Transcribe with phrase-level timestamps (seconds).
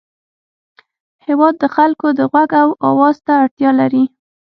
[1.25, 4.03] هېواد د خلکو د غوږ او اواز ته اړتیا لري.